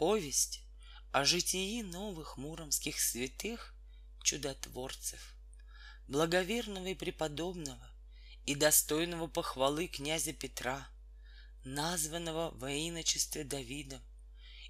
[0.00, 0.62] Повесть
[1.12, 3.74] о житии новых муромских святых
[4.22, 5.34] чудотворцев,
[6.08, 7.86] благоверного и преподобного
[8.46, 10.88] и достойного похвалы князя Петра,
[11.64, 14.00] названного во иночестве Давидом,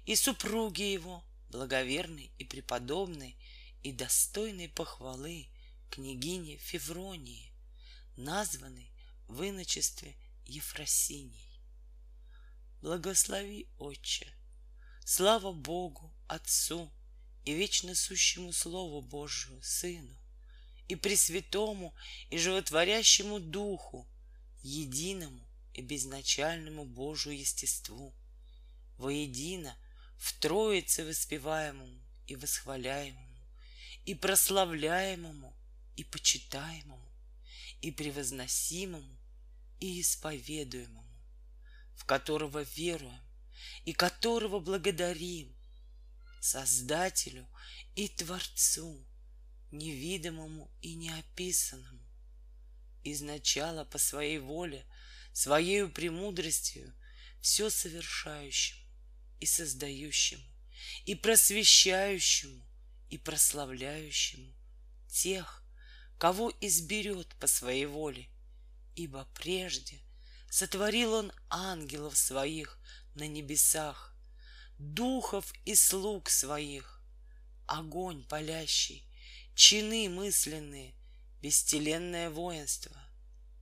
[0.05, 3.37] и супруги его, благоверной и преподобной
[3.83, 5.47] и достойной похвалы
[5.91, 7.53] княгини Февронии,
[8.17, 8.91] названной
[9.29, 10.13] в иночестве
[10.45, 11.61] Ефросиней.
[12.81, 14.27] Благослови, Отче,
[15.11, 16.89] слава Богу, Отцу
[17.43, 20.15] и вечно сущему Слову Божию, Сыну,
[20.87, 21.93] и Пресвятому
[22.29, 24.07] и Животворящему Духу,
[24.63, 28.15] единому и безначальному Божию естеству,
[28.97, 29.75] воедино
[30.17, 33.37] в Троице воспеваемому и восхваляемому,
[34.05, 35.53] и прославляемому,
[35.97, 37.11] и почитаемому,
[37.81, 39.17] и превозносимому,
[39.81, 41.03] и исповедуемому,
[41.97, 43.30] в которого веруем
[43.85, 45.55] и которого благодарим,
[46.39, 47.47] Создателю
[47.95, 49.05] и Творцу,
[49.71, 52.01] невидимому и неописанному,
[53.03, 54.85] изначало по своей воле,
[55.33, 56.93] своей премудростью,
[57.41, 58.81] все совершающему
[59.39, 60.43] и создающему,
[61.05, 62.63] и просвещающему,
[63.09, 64.53] и прославляющему
[65.07, 65.63] тех,
[66.17, 68.29] кого изберет по своей воле,
[68.95, 69.99] ибо прежде
[70.49, 72.79] сотворил он ангелов своих
[73.15, 74.15] на небесах,
[74.77, 77.01] духов и слуг своих,
[77.67, 79.05] огонь палящий,
[79.55, 80.93] чины мысленные,
[81.41, 82.95] бестеленное воинство,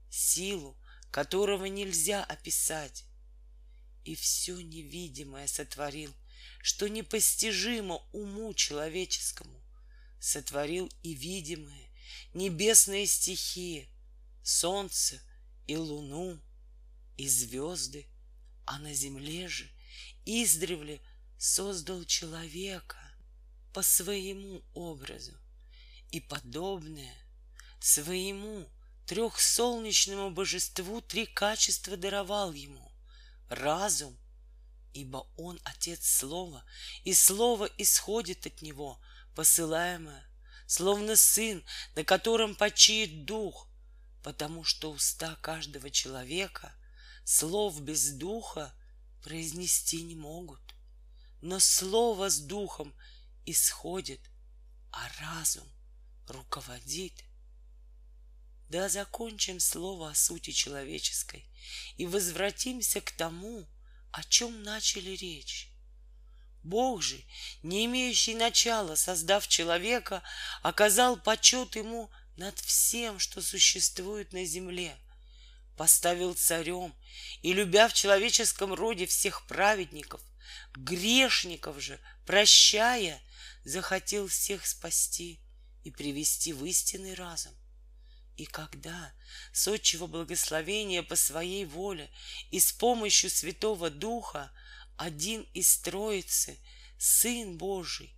[0.09, 0.77] силу,
[1.11, 3.05] которого нельзя описать,
[4.05, 6.13] и все невидимое сотворил,
[6.61, 9.61] что непостижимо уму человеческому,
[10.19, 11.89] сотворил и видимые
[12.33, 13.89] небесные стихии,
[14.43, 15.21] солнце
[15.67, 16.39] и луну,
[17.17, 18.07] и звезды,
[18.69, 19.67] а на земле же
[20.25, 21.01] издревле
[21.39, 22.99] создал человека
[23.73, 25.33] по своему образу
[26.11, 27.15] и подобное
[27.79, 28.69] своему
[29.07, 32.91] трехсолнечному божеству три качества даровал ему—
[33.49, 34.15] разум,
[34.93, 36.63] ибо он отец слова,
[37.03, 39.01] и слово исходит от него,
[39.33, 40.23] посылаемое,
[40.67, 41.65] словно сын,
[41.95, 43.67] на котором почиет дух,
[44.21, 46.71] потому что уста каждого человека
[47.29, 48.73] слов без духа
[49.21, 50.59] произнести не могут.
[51.41, 52.91] Но слово с духом
[53.45, 54.19] исходит,
[54.91, 55.67] а разум
[56.25, 57.13] руководит.
[58.69, 61.45] Да закончим слово о сути человеческой
[61.97, 63.67] и возвратимся к тому,
[64.11, 65.69] о чем начали речь.
[66.63, 67.23] Бог же,
[67.61, 70.23] не имеющий начала, создав человека,
[70.63, 74.99] оказал почет ему над всем, что существует на земле,
[75.79, 76.93] поставил царем
[77.41, 80.21] и, любя в человеческом роде всех праведников,
[80.73, 83.21] грешников же, прощая,
[83.63, 85.39] захотел всех спасти
[85.85, 87.53] и привести в истинный разум.
[88.35, 89.13] И когда
[89.53, 92.11] с отчего благословения по своей воле
[92.51, 94.51] и с помощью Святого Духа
[94.97, 96.59] один из Троицы,
[96.97, 98.13] Сын Божий,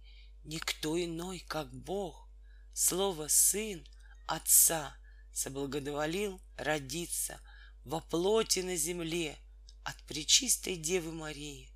[0.45, 2.27] никто иной, как Бог,
[2.73, 3.87] Слово Сын
[4.25, 4.97] Отца,
[5.31, 7.39] соблагодоволил родиться
[7.83, 9.37] во плоти на земле
[9.83, 11.69] от Пречистой Девы Марии,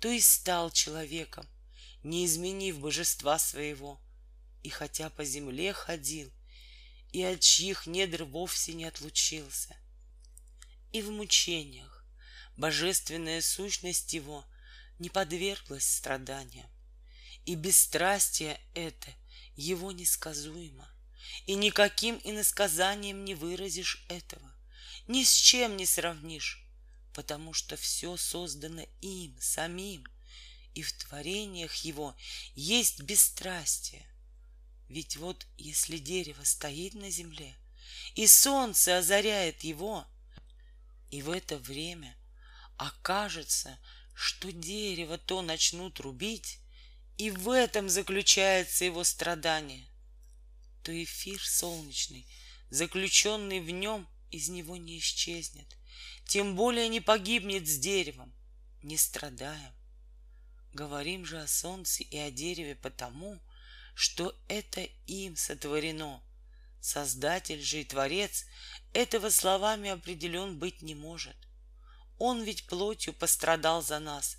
[0.00, 1.46] то и стал человеком,
[2.02, 4.00] не изменив божества своего,
[4.62, 6.32] и хотя по земле ходил,
[7.12, 9.76] и от чьих недр вовсе не отлучился.
[10.92, 12.04] И в мучениях
[12.56, 14.44] божественная сущность его
[14.98, 16.68] не подверглась страданиям,
[17.44, 19.12] и бесстрастие это
[19.54, 20.88] его несказуемо,
[21.46, 24.55] и никаким иносказанием не выразишь этого,
[25.08, 26.64] ни с чем не сравнишь,
[27.12, 30.06] потому что все создано им самим,
[30.74, 32.14] и в творениях его
[32.54, 34.06] есть бесстрастие,
[34.88, 37.56] ведь вот если дерево стоит на земле,
[38.14, 40.06] и солнце озаряет его,
[41.10, 42.16] и в это время
[42.76, 43.78] окажется,
[44.14, 46.58] что дерево то начнут рубить,
[47.16, 49.86] и в этом заключается его страдание,
[50.82, 52.26] то эфир солнечный,
[52.70, 55.76] заключенный в нем, из него не исчезнет,
[56.26, 58.32] тем более не погибнет с деревом,
[58.82, 59.72] не страдаем.
[60.72, 63.40] Говорим же о солнце и о дереве потому,
[63.94, 66.22] что это им сотворено.
[66.80, 68.44] Создатель же и Творец
[68.92, 71.36] этого словами определен быть не может.
[72.18, 74.36] Он ведь плотью пострадал за нас,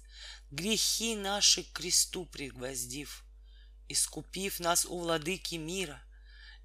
[0.52, 3.24] грехи наши к кресту пригвоздив,
[3.90, 6.02] искупив нас у владыки мира,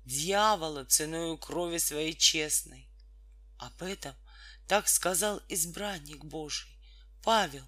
[0.05, 2.89] дьявола ценою крови своей честной.
[3.63, 4.17] Об этом
[4.67, 6.69] так сказал избранник Божий,
[7.23, 7.65] Павел.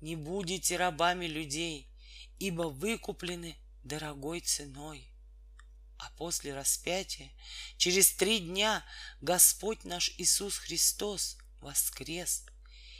[0.00, 1.88] не будете рабами людей,
[2.40, 5.08] ибо выкуплены дорогой ценой.
[5.96, 7.30] А после распятия,
[7.76, 8.84] через три дня,
[9.20, 12.44] Господь наш Иисус Христос воскрес,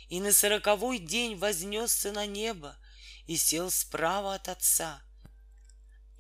[0.09, 2.79] и на сороковой день вознесся на небо
[3.27, 5.03] и сел справа от Отца,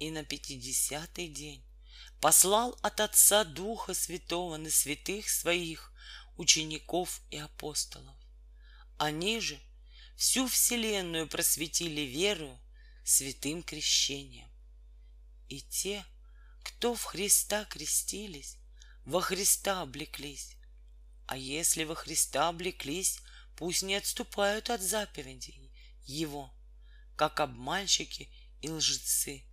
[0.00, 1.62] и на пятидесятый день
[2.20, 5.92] послал от Отца Духа Святого на святых своих,
[6.36, 8.14] учеников и апостолов.
[8.98, 9.58] Они же
[10.16, 12.58] всю вселенную просветили верою
[13.04, 14.48] святым крещением.
[15.48, 16.04] И те,
[16.62, 18.56] кто в Христа крестились,
[19.04, 20.56] во Христа облеклись.
[21.26, 23.20] А если во Христа облеклись,
[23.56, 25.72] пусть не отступают от заповедей
[26.04, 26.52] Его,
[27.14, 28.28] как обманщики
[28.62, 29.44] и лжецы,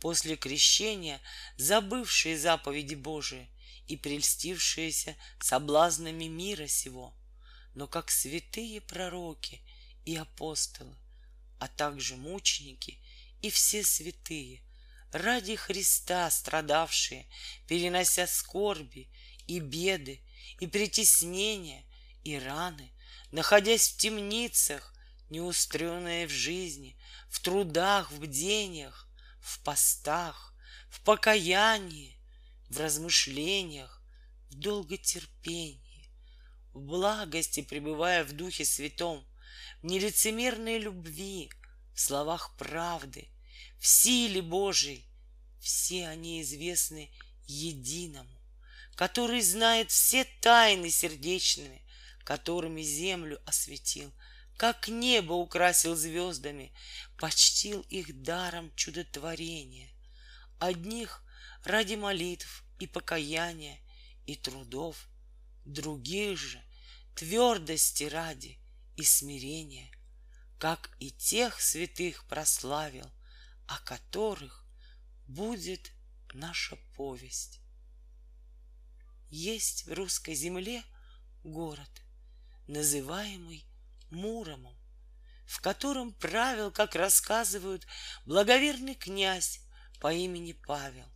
[0.00, 1.20] после крещения
[1.56, 3.48] забывшие заповеди Божии
[3.86, 7.14] и прельстившиеся соблазнами мира сего,
[7.74, 9.62] но как святые пророки
[10.04, 10.96] и апостолы,
[11.58, 12.98] а также мученики
[13.42, 14.62] и все святые,
[15.12, 17.26] ради Христа страдавшие,
[17.66, 19.08] перенося скорби
[19.46, 20.20] и беды,
[20.60, 21.84] и притеснения,
[22.24, 22.92] и раны,
[23.30, 24.94] находясь в темницах,
[25.30, 26.96] неустренные в жизни,
[27.28, 29.07] в трудах, в бдениях,
[29.40, 30.54] в постах,
[30.90, 32.18] в покаянии,
[32.68, 34.02] в размышлениях,
[34.50, 36.10] в долготерпении,
[36.72, 39.26] в благости, пребывая в Духе Святом,
[39.82, 41.50] в нелицемерной любви,
[41.94, 43.28] в словах правды,
[43.78, 45.04] в силе Божией.
[45.60, 47.10] Все они известны
[47.46, 48.38] единому,
[48.94, 51.82] который знает все тайны сердечными,
[52.24, 54.12] которыми землю осветил,
[54.58, 56.72] как небо украсил звездами,
[57.16, 59.88] почтил их даром чудотворения.
[60.58, 61.22] Одних
[61.62, 63.78] ради молитв и покаяния
[64.26, 65.06] и трудов,
[65.64, 66.60] других же
[67.14, 68.58] твердости ради
[68.96, 69.88] и смирения,
[70.58, 73.08] как и тех святых прославил,
[73.68, 74.66] о которых
[75.28, 75.92] будет
[76.34, 77.60] наша повесть.
[79.30, 80.82] Есть в русской земле
[81.44, 82.02] город,
[82.66, 83.64] называемый
[84.10, 84.76] Муромом,
[85.46, 87.86] в котором правил, как рассказывают,
[88.24, 89.60] благоверный князь
[90.00, 91.08] по имени Павел.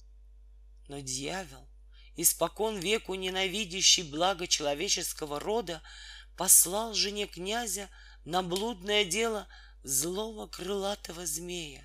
[0.89, 1.69] Но дьявол,
[2.17, 5.83] испокон веку ненавидящий благо человеческого рода,
[6.37, 7.89] послал жене князя
[8.25, 9.49] на блудное дело
[9.83, 11.85] злого крылатого змея.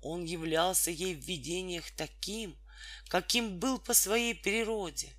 [0.00, 2.56] Он являлся ей в видениях таким,
[3.08, 5.12] каким был по своей природе,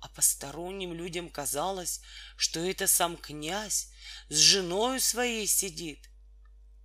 [0.00, 2.00] а посторонним людям казалось,
[2.36, 3.88] что это сам князь
[4.28, 6.10] с женою своей сидит.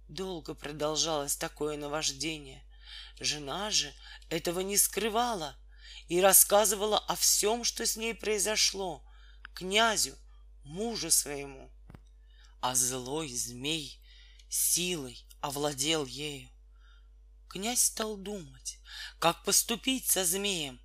[0.08, 2.63] Долго продолжалось такое наваждение.
[3.19, 3.94] Жена же
[4.30, 5.56] этого не скрывала
[6.08, 9.04] и рассказывала о всем, что с ней произошло,
[9.54, 10.18] князю,
[10.64, 11.69] мужу своему.
[12.60, 14.00] А злой змей
[14.50, 16.50] силой овладел ею.
[17.48, 18.80] Князь стал думать,
[19.19, 20.80] как поступить со змеем,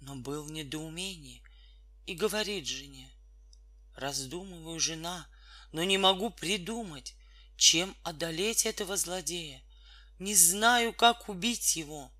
[0.00, 1.42] но был в недоумении
[2.08, 3.06] и говорит жене,
[3.94, 5.28] раздумываю, жена,
[5.72, 7.14] но не могу придумать,
[7.58, 9.62] чем одолеть этого злодея.
[10.18, 12.10] Не знаю, как убить его.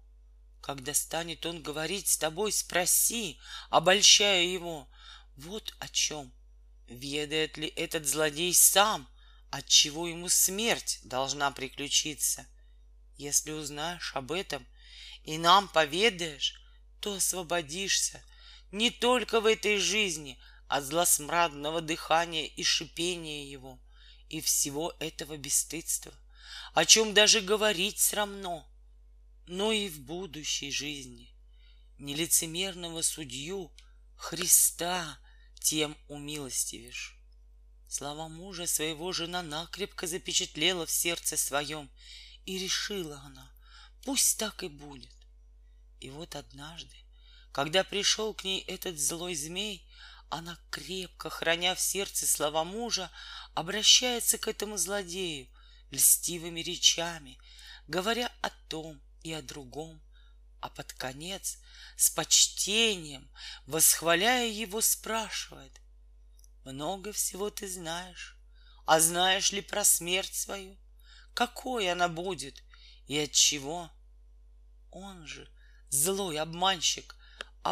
[0.60, 3.38] Когда станет он говорить с тобой, спроси,
[3.70, 4.86] обольщая его.
[5.36, 6.30] Вот о чем.
[6.86, 9.08] Ведает ли этот злодей сам,
[9.48, 12.46] от чего ему смерть должна приключиться?
[13.16, 14.66] Если узнаешь об этом
[15.24, 16.60] и нам поведаешь,
[17.00, 18.22] то освободишься
[18.72, 23.78] не только в этой жизни от злосмрадного дыхания и шипения его
[24.28, 26.12] и всего этого бесстыдства,
[26.74, 28.66] о чем даже говорить срамно,
[29.46, 31.32] но и в будущей жизни
[31.98, 33.72] нелицемерного судью
[34.16, 35.18] Христа
[35.60, 37.16] тем умилостивишь.
[37.88, 41.90] Слова мужа своего жена накрепко запечатлела в сердце своем,
[42.44, 43.50] и решила она,
[44.04, 45.14] пусть так и будет.
[46.00, 46.96] И вот однажды,
[47.52, 49.86] когда пришел к ней этот злой змей,
[50.30, 53.10] она, крепко храня в сердце слова мужа,
[53.54, 55.48] обращается к этому злодею
[55.90, 57.38] льстивыми речами,
[57.86, 60.00] говоря о том и о другом,
[60.60, 61.58] а под конец
[61.96, 63.28] с почтением,
[63.66, 65.80] восхваляя его, спрашивает,
[66.64, 68.36] «Много всего ты знаешь,
[68.84, 70.76] а знаешь ли про смерть свою?
[71.32, 72.62] Какой она будет
[73.06, 73.90] и от чего?»
[74.90, 75.48] Он же,
[75.90, 77.14] злой обманщик,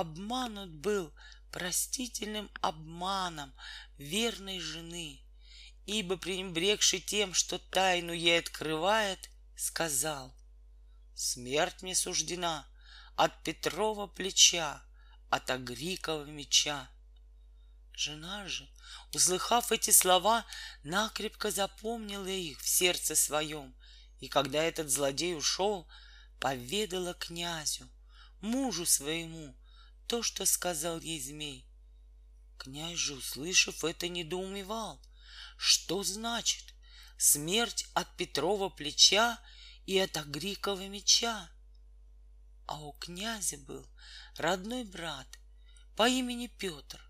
[0.01, 1.13] обманут был
[1.51, 3.55] простительным обманом
[3.97, 5.21] верной жены,
[5.87, 10.35] ибо пренебрегший тем, что тайну ей открывает, сказал,
[11.15, 12.67] «Смерть мне суждена
[13.17, 14.83] от Петрова плеча,
[15.31, 16.91] от Агрикова меча».
[17.95, 18.69] Жена же,
[19.15, 20.45] услыхав эти слова,
[20.85, 23.75] накрепко запомнила их в сердце своем,
[24.21, 25.89] и когда этот злодей ушел,
[26.39, 27.89] поведала князю,
[28.43, 29.57] мужу своему,
[30.07, 31.67] то, что сказал ей змей.
[32.59, 35.01] Князь же, услышав это, недоумевал.
[35.57, 36.75] Что значит
[37.19, 39.39] смерть от Петрова плеча
[39.87, 41.51] и от Агрикова меча?
[42.67, 43.87] А у князя был
[44.37, 45.27] родной брат
[45.97, 47.01] по имени Петр.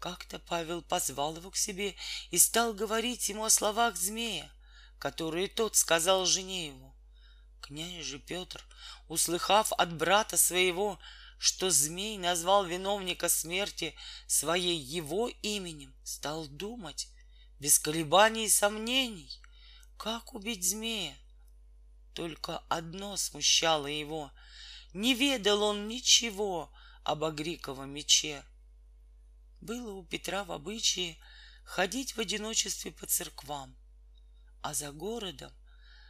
[0.00, 1.96] Как-то Павел позвал его к себе
[2.30, 4.50] и стал говорить ему о словах змея,
[4.98, 6.94] которые тот сказал жене ему.
[7.60, 8.64] Князь же Петр,
[9.08, 10.98] услыхав от брата своего,
[11.38, 13.94] что змей назвал виновника смерти
[14.26, 17.08] своей его именем, стал думать,
[17.60, 19.30] без колебаний и сомнений,
[19.96, 21.16] как убить змея.
[22.14, 24.32] Только одно смущало его—
[24.92, 26.72] не ведал он ничего
[27.04, 28.44] об Агриковом мече.
[29.60, 31.16] Было у Петра в обычае
[31.64, 33.76] ходить в одиночестве по церквам,
[34.62, 35.52] а за городом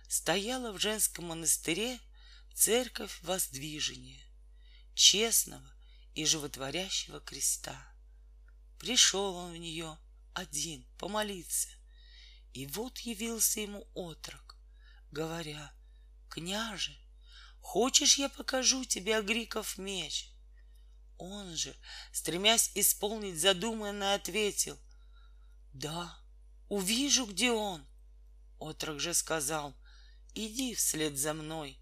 [0.08, 1.98] стояла в женском монастыре
[2.54, 4.22] церковь воздвижения,
[4.98, 5.72] честного
[6.16, 7.80] и животворящего креста.
[8.80, 9.96] Пришел он в нее
[10.34, 11.68] один помолиться,
[12.52, 14.56] и вот явился ему отрок,
[15.12, 15.72] говоря,
[16.28, 16.98] «Княже,
[17.60, 20.30] Хочешь, я покажу тебе Агриков меч?
[21.18, 21.76] Он же,
[22.12, 24.78] стремясь исполнить задуманное, ответил,
[25.74, 26.18] Да,
[26.68, 27.86] увижу, где он.
[28.58, 29.76] Отрок же сказал,
[30.34, 31.78] Иди вслед за мной.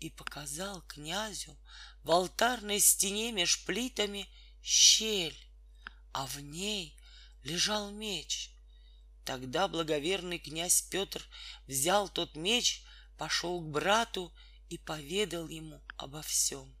[0.00, 1.56] И показал князю
[2.04, 4.28] в алтарной стене меж плитами
[4.62, 5.38] щель,
[6.12, 6.96] а в ней
[7.44, 8.50] лежал меч.
[9.24, 11.24] Тогда благоверный князь Петр
[11.66, 12.82] взял тот меч,
[13.18, 14.32] пошел к брату
[14.68, 16.74] и поведал ему обо всем.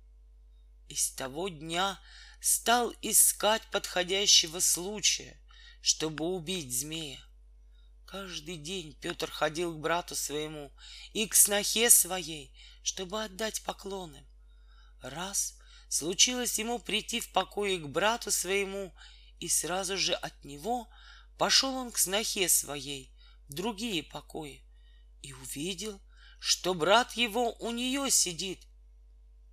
[0.88, 2.00] И с того дня
[2.40, 5.38] стал искать подходящего случая,
[5.80, 7.20] чтобы убить змея.
[8.06, 10.72] Каждый день Петр ходил к брату своему
[11.12, 12.52] и к снохе своей,
[12.82, 14.26] чтобы отдать поклоны.
[15.02, 18.94] Раз случилось ему прийти в покое к брату своему,
[19.40, 20.88] и сразу же от него
[21.36, 23.10] пошел он к снохе своей
[23.48, 24.62] в другие покои
[25.22, 26.00] и увидел,
[26.38, 28.60] что брат его у нее сидит.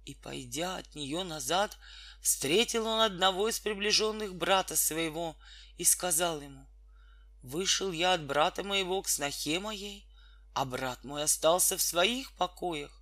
[0.05, 1.77] И, пойдя от нее назад,
[2.21, 5.35] встретил он одного из приближенных брата своего
[5.77, 6.67] и сказал ему,
[7.41, 10.07] «Вышел я от брата моего к снохе моей,
[10.53, 12.98] а брат мой остался в своих покоях,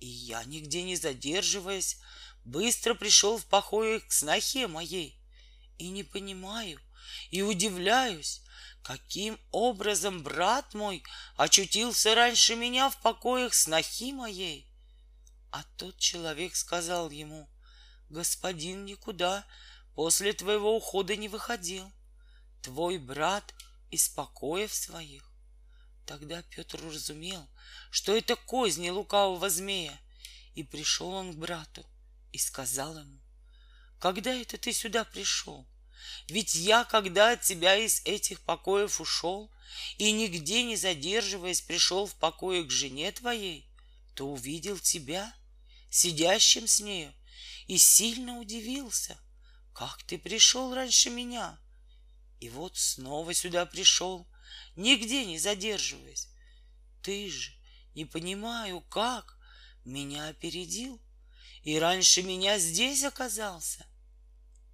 [0.00, 1.98] и я, нигде не задерживаясь,
[2.44, 5.18] быстро пришел в покое к снохе моей,
[5.78, 6.80] и не понимаю,
[7.30, 8.44] и удивляюсь,
[8.84, 11.02] Каким образом брат мой
[11.36, 14.68] очутился раньше меня в покоях снохи моей?
[15.50, 17.48] А тот человек сказал ему,
[18.10, 19.46] Господин никуда
[19.94, 21.90] после твоего ухода не выходил.
[22.60, 23.54] Твой брат
[23.90, 25.24] из покоев своих.
[26.04, 27.48] Тогда Петр разумел,
[27.90, 29.98] что это козни лукавого змея,
[30.54, 31.84] и пришел он к брату
[32.32, 33.20] и сказал ему,
[33.98, 35.66] Когда это ты сюда пришел?
[36.28, 39.50] Ведь я, когда от тебя из этих покоев ушел,
[39.98, 43.68] и нигде не задерживаясь пришел в покое к жене твоей,
[44.14, 45.34] то увидел тебя,
[45.90, 47.12] сидящим с нею,
[47.66, 49.18] и сильно удивился,
[49.72, 51.58] как ты пришел раньше меня.
[52.40, 54.26] И вот снова сюда пришел,
[54.76, 56.28] нигде не задерживаясь.
[57.02, 57.52] Ты же,
[57.94, 59.38] не понимаю, как,
[59.84, 61.00] меня опередил,
[61.62, 63.86] и раньше меня здесь оказался.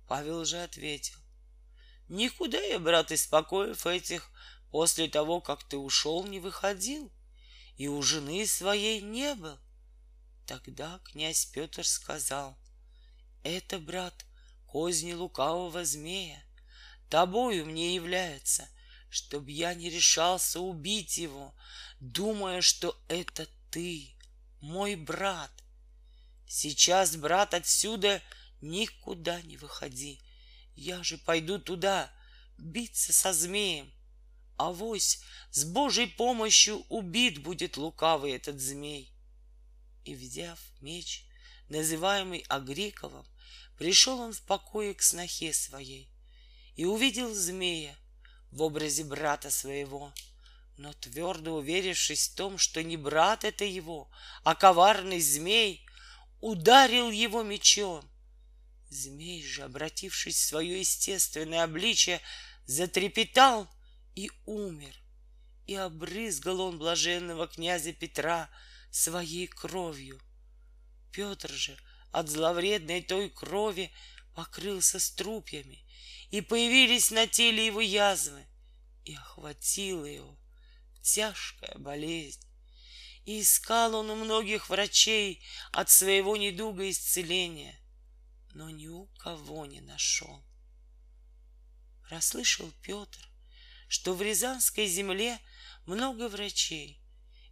[0.08, 1.18] Павел же ответил,
[2.10, 4.32] Никуда я, брат, из покоев этих
[4.72, 7.12] после того, как ты ушел, не выходил,
[7.76, 9.56] и у жены своей не был.
[10.44, 12.58] Тогда князь Петр сказал,
[13.44, 14.26] это, брат,
[14.66, 16.42] козни лукавого змея,
[17.08, 18.68] тобою мне является,
[19.10, 21.52] чтоб я не решался убить его,
[21.98, 24.14] думая, что это ты,
[24.60, 25.50] мой брат.
[26.46, 28.22] Сейчас, брат, отсюда
[28.60, 30.20] никуда не выходи,
[30.76, 32.10] я же пойду туда
[32.56, 33.92] биться со змеем.
[34.56, 39.10] а вось с Божьей помощью убит будет лукавый этот змей.
[40.04, 41.24] И, взяв меч,
[41.68, 43.26] называемый Агриковым,
[43.78, 46.10] пришел он в покое к снохе своей
[46.76, 47.96] и увидел змея
[48.50, 50.12] в образе брата своего,
[50.76, 54.10] но твердо уверившись в том, что не брат это его,
[54.44, 55.86] а коварный змей,
[56.40, 58.10] ударил его мечом
[58.90, 62.20] Змей же, обратившись в свое естественное обличие,
[62.66, 63.68] затрепетал
[64.16, 64.92] и умер.
[65.68, 68.50] И обрызгал он блаженного князя Петра
[68.90, 70.20] своей кровью.
[71.12, 71.78] Петр же
[72.10, 73.92] от зловредной той крови
[74.34, 75.84] покрылся струпьями
[76.30, 78.46] и появились на теле его язвы,
[79.04, 80.38] и охватила его
[81.02, 82.44] тяжкая болезнь.
[83.24, 87.78] И искал он у многих врачей от своего недуга исцеления,
[88.54, 90.42] но ни у кого не нашел.
[92.08, 93.28] Расслышал Петр,
[93.88, 95.38] что в Рязанской земле
[95.86, 97.00] много врачей,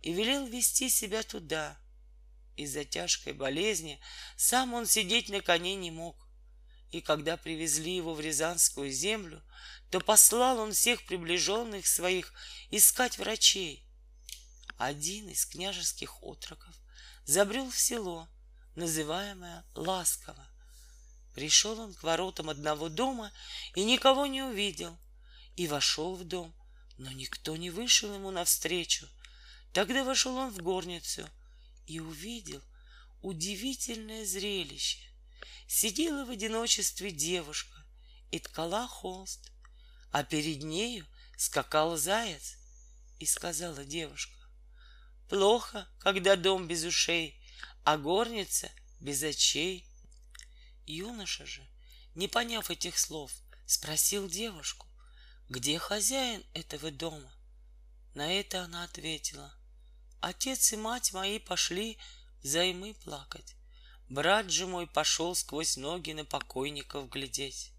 [0.00, 1.78] и велел вести себя туда.
[2.56, 4.00] Из-за тяжкой болезни
[4.36, 6.27] сам он сидеть на коне не мог.
[6.90, 9.42] И когда привезли его в Рязанскую землю,
[9.90, 12.32] то послал он всех приближенных своих
[12.70, 13.84] искать врачей.
[14.78, 16.74] Один из княжеских отроков
[17.24, 18.28] забрел в село,
[18.74, 20.46] называемое Ласково.
[21.34, 23.32] Пришел он к воротам одного дома
[23.74, 24.98] и никого не увидел,
[25.56, 26.54] и вошел в дом,
[26.96, 29.08] но никто не вышел ему навстречу.
[29.72, 31.28] Тогда вошел он в горницу
[31.86, 32.62] и увидел
[33.22, 35.07] удивительное зрелище.
[35.66, 37.84] Сидела в одиночестве девушка
[38.30, 39.52] и ткала холст,
[40.10, 42.56] а перед нею скакал заяц.
[43.18, 44.38] И сказала девушка,
[45.28, 47.38] Плохо, когда дом без ушей,
[47.84, 49.86] а горница без очей.
[50.86, 51.62] Юноша же,
[52.14, 53.30] не поняв этих слов,
[53.66, 54.86] спросил девушку,
[55.50, 57.30] где хозяин этого дома.
[58.14, 59.54] На это она ответила,
[60.20, 61.98] отец и мать мои пошли
[62.42, 63.54] взаймы плакать.
[64.08, 67.72] Брат же мой пошел сквозь ноги на покойников глядеть.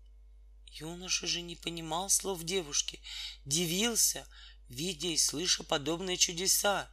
[0.74, 3.00] Юноша же не понимал слов девушки,
[3.45, 4.27] дивился,
[4.69, 6.88] видя и слыша подобные чудеса,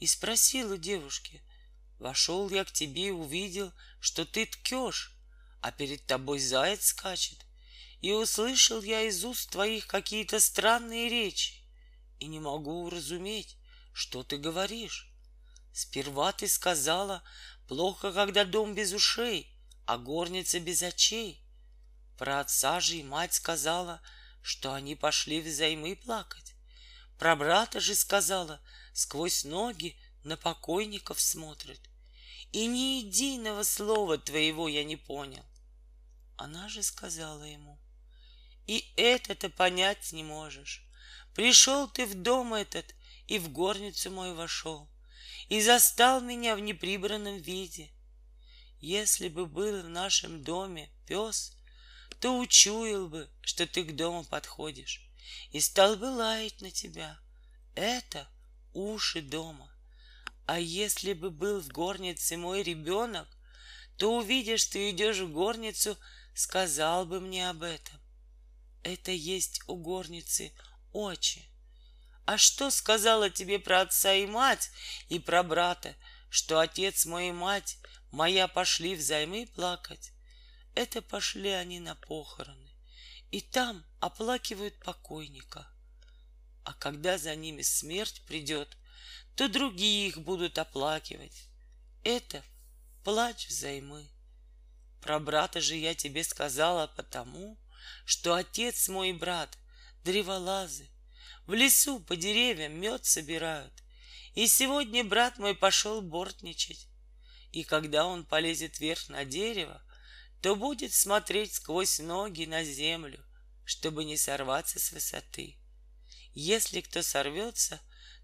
[0.00, 1.40] и спросил у девушки,
[2.00, 5.12] «Вошел я к тебе и увидел, что ты ткешь,
[5.60, 7.46] а перед тобой заяц скачет,
[8.00, 11.54] и услышал я из уст твоих какие-то странные речи,
[12.18, 13.56] и не могу уразуметь,
[13.92, 15.06] что ты говоришь.
[15.72, 17.22] Сперва ты сказала,
[17.70, 19.48] Плохо, когда дом без ушей,
[19.86, 21.40] а горница без очей.
[22.18, 24.02] Про отца же и мать сказала,
[24.42, 26.56] что они пошли взаймы плакать.
[27.16, 28.60] Про брата же сказала,
[28.92, 31.80] сквозь ноги на покойников смотрит.
[32.50, 35.44] И ни единого слова твоего я не понял.
[36.36, 37.78] Она же сказала ему,
[38.66, 40.84] и это-то понять не можешь.
[41.36, 42.96] Пришел ты в дом этот
[43.28, 44.89] и в горницу мой вошел
[45.50, 47.90] и застал меня в неприбранном виде.
[48.78, 51.52] Если бы был в нашем доме пес,
[52.20, 55.02] то учуял бы, что ты к дому подходишь,
[55.50, 57.18] и стал бы лаять на тебя.
[57.74, 58.28] Это
[58.72, 59.68] уши дома.
[60.46, 63.28] А если бы был в горнице мой ребенок,
[63.96, 65.98] то увидишь, ты идешь в горницу,
[66.32, 68.00] сказал бы мне об этом.
[68.84, 70.52] Это есть у горницы
[70.92, 71.49] очи.
[72.30, 74.70] А что сказала тебе про отца и мать
[75.08, 75.96] и про брата,
[76.28, 77.76] что отец мой и мать
[78.12, 80.12] моя пошли взаймы плакать?
[80.76, 82.70] Это пошли они на похороны,
[83.32, 85.66] и там оплакивают покойника.
[86.62, 88.76] А когда за ними смерть придет,
[89.34, 91.48] то другие их будут оплакивать.
[92.04, 92.44] Это
[93.02, 94.08] плач взаймы.
[95.00, 97.58] Про брата же я тебе сказала потому,
[98.04, 99.58] что отец мой брат
[100.04, 100.89] древолазы,
[101.46, 103.72] в лесу по деревьям мед собирают.
[104.34, 106.86] И сегодня брат мой пошел бортничать.
[107.52, 109.82] И когда он полезет вверх на дерево,
[110.40, 113.24] то будет смотреть сквозь ноги на землю,
[113.64, 115.56] чтобы не сорваться с высоты.
[116.32, 117.80] Если кто сорвется,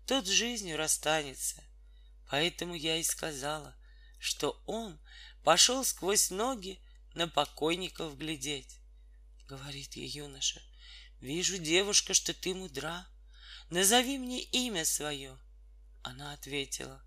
[0.07, 1.63] тот с жизнью расстанется.
[2.31, 3.75] Поэтому я и сказала,
[4.19, 4.99] что он
[5.43, 6.81] пошел сквозь ноги
[7.15, 8.77] на покойников глядеть.
[9.49, 10.61] Говорит ей юноша,
[11.21, 13.07] вижу, девушка, что ты мудра.
[13.71, 15.39] Назови мне имя свое.
[16.03, 17.03] Она ответила,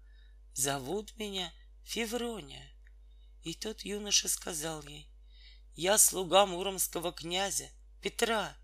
[0.53, 2.69] зовут меня Феврония.
[3.43, 5.09] И тот юноша сказал ей,
[5.75, 7.69] я слуга муромского князя
[8.01, 8.57] Петра.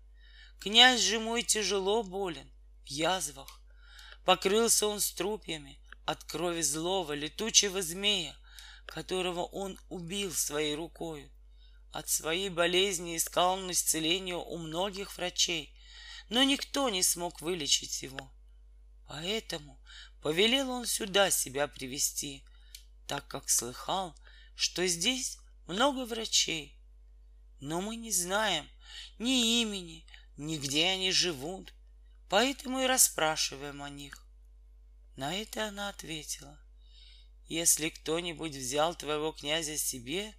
[0.60, 2.50] Князь же мой тяжело болен,
[2.84, 3.60] в язвах.
[4.24, 8.36] Покрылся он струпьями от крови злого летучего змея,
[8.86, 11.30] которого он убил своей рукою.
[11.92, 15.72] От своей болезни искал он исцеление у многих врачей,
[16.28, 18.30] но никто не смог вылечить его.
[19.06, 19.78] Поэтому
[20.20, 22.44] повелел он сюда себя привести,
[23.06, 24.14] так как слыхал,
[24.54, 26.76] что здесь много врачей.
[27.60, 28.68] Но мы не знаем
[29.18, 30.04] ни имени,
[30.36, 31.72] ни где они живут,
[32.28, 34.26] поэтому и расспрашиваем о них.
[35.16, 36.58] На это она ответила,
[37.48, 40.34] если кто-нибудь взял твоего князя себе,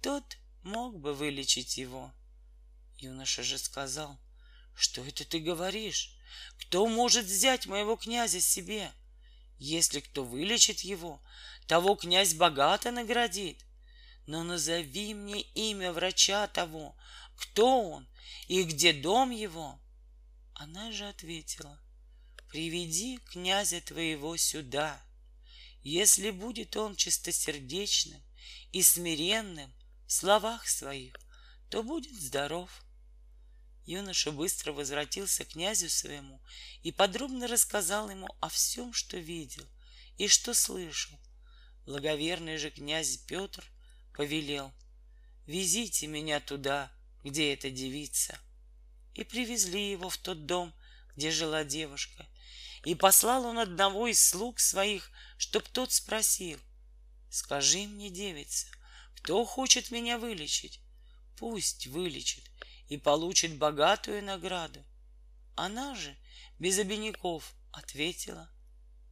[0.00, 2.12] тот мог бы вылечить его.
[2.98, 4.18] Юноша же сказал,
[4.74, 6.12] что это ты говоришь?
[6.58, 8.90] Кто может взять моего князя себе?
[9.58, 11.22] Если кто вылечит его,
[11.66, 13.64] того князь богато наградит.
[14.26, 16.96] Но назови мне имя врача того,
[17.36, 18.08] кто он
[18.48, 19.78] и где дом его?
[20.54, 21.80] Она же ответила,
[22.48, 25.00] приведи князя твоего сюда.
[25.84, 28.20] Если будет он чистосердечным
[28.72, 29.72] и смиренным
[30.06, 31.14] в словах своих,
[31.68, 32.70] то будет здоров.
[33.84, 36.40] Юноша быстро возвратился к князю своему
[36.82, 39.66] и подробно рассказал ему о всем, что видел
[40.16, 41.18] и что слышал.
[41.84, 43.64] Благоверный же князь Петр
[44.14, 44.72] повелел,
[45.46, 46.90] «Везите меня туда,
[47.22, 48.38] где эта девица».
[49.14, 50.74] И привезли его в тот дом,
[51.14, 52.26] где жила девушка.
[52.84, 56.58] И послал он одного из слуг своих, чтоб тот спросил,
[57.30, 58.66] «Скажи мне, девица,
[59.26, 60.78] кто хочет меня вылечить?
[61.36, 62.44] Пусть вылечит
[62.86, 64.84] и получит богатую награду.
[65.56, 66.16] Она же
[66.60, 68.48] без обиняков ответила,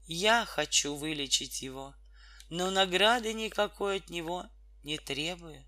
[0.06, 1.96] я хочу вылечить его,
[2.48, 4.46] но награды никакой от него
[4.84, 5.66] не требую.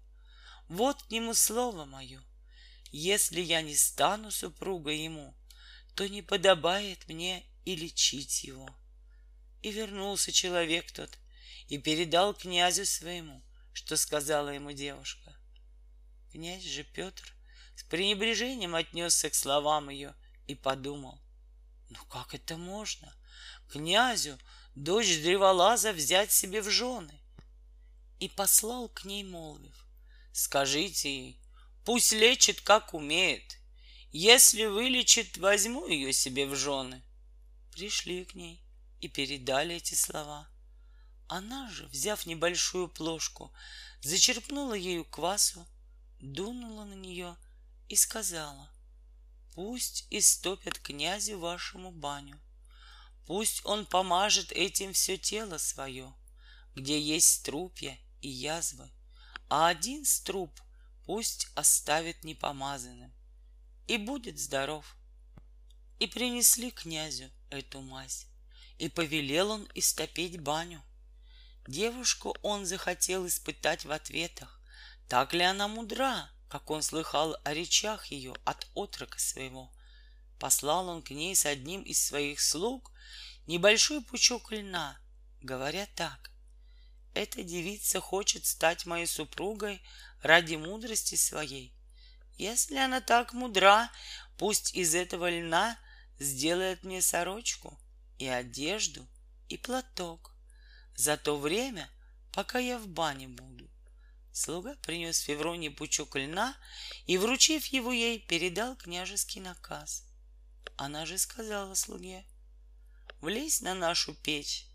[0.69, 2.23] Вот к нему слово мое.
[2.93, 5.35] Если я не стану супругой ему,
[5.97, 8.71] то не подобает мне и лечить его.
[9.63, 11.11] И вернулся человек тот
[11.67, 13.43] и передал князю своему,
[13.77, 15.37] что сказала ему девушка.
[16.33, 17.35] Князь же Петр
[17.75, 20.15] с пренебрежением отнесся к словам ее
[20.47, 21.21] и подумал,
[21.91, 23.15] ну как это можно?
[23.71, 24.39] Князю
[24.75, 27.21] дочь древолаза взять себе в жены.
[28.19, 29.87] И послал к ней, молвив,
[30.33, 31.41] скажите ей,
[31.85, 33.59] пусть лечит, как умеет.
[34.11, 37.03] Если вылечит, возьму ее себе в жены.
[37.73, 38.59] Пришли к ней
[39.03, 40.49] и передали эти слова.
[41.29, 43.53] Она же, взяв небольшую плошку,
[44.01, 45.67] зачерпнула ею квасу,
[46.21, 47.37] дунула на нее
[47.89, 48.71] и сказала,
[49.55, 52.39] «Пусть истопят князю вашему баню,
[53.27, 56.15] пусть он помажет этим все тело свое,
[56.77, 58.89] где есть струпья и язвы,
[59.49, 60.53] а один струп
[61.07, 63.13] пусть оставит непомазанным,
[63.89, 64.97] и будет здоров».
[65.99, 68.27] И принесли князю эту мазь,
[68.79, 70.83] и повелел он истопить баню.
[71.67, 74.61] Девушку он захотел испытать в ответах,
[75.09, 79.73] так ли она мудра, как он слыхал о речах ее от отрока своего.
[80.39, 82.93] Послал он к ней с одним из своих слуг
[83.49, 84.97] небольшой пучок льна,
[85.41, 86.31] говоря так.
[87.15, 89.83] Эта девица хочет стать моей супругой
[90.23, 91.73] ради мудрости своей.
[92.37, 93.91] Если она так мудра,
[94.39, 95.77] пусть из этого льна
[96.21, 97.77] сделает мне сорочку
[98.19, 99.05] и одежду
[99.49, 100.36] и платок
[100.97, 101.91] за то время,
[102.33, 103.71] пока я в бане буду.
[104.33, 106.57] Слуга принес Февронии пучок льна
[107.07, 110.05] и, вручив его ей, передал княжеский наказ.
[110.77, 112.25] Она же сказала слуге,
[113.21, 114.67] «Влезь на нашу печь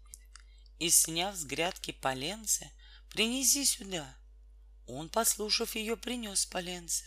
[0.79, 2.71] и, сняв с грядки поленце,
[3.09, 4.15] принеси сюда».
[4.87, 7.05] Он, послушав ее, принес поленце.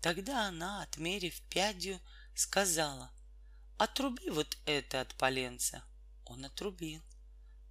[0.00, 2.00] Тогда она, отмерив пядью,
[2.34, 3.10] сказала,
[3.78, 5.82] «Отруби вот это от поленца».
[6.24, 7.02] Он отрубил.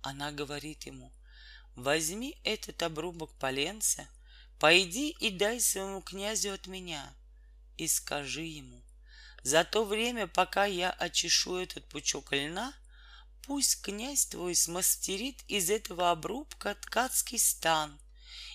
[0.04, 1.12] Она говорит ему,
[1.76, 4.08] Возьми этот обрубок поленца,
[4.60, 7.12] пойди и дай своему князю от меня,
[7.78, 8.80] и скажи ему,
[9.42, 12.74] за то время, пока я очешу этот пучок льна,
[13.42, 18.00] пусть князь твой смастерит из этого обрубка ткацкий стан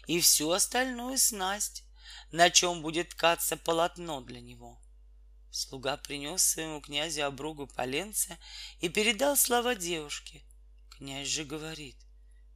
[0.06, 1.82] и всю остальную снасть,
[2.30, 4.78] на чем будет ткаться полотно для него.
[5.50, 8.38] Слуга принес своему князю обругу поленца
[8.80, 10.42] и передал слова девушке.
[10.98, 11.96] Князь же говорит,